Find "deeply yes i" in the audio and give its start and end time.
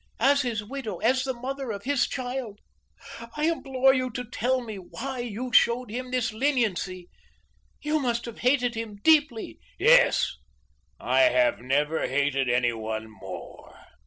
9.03-11.21